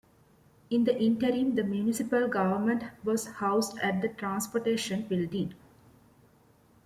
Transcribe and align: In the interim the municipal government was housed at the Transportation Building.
In 0.71 0.85
the 0.85 0.99
interim 0.99 1.53
the 1.53 1.63
municipal 1.63 2.27
government 2.27 2.85
was 3.03 3.27
housed 3.33 3.77
at 3.83 4.01
the 4.01 4.09
Transportation 4.09 5.03
Building. 5.03 5.53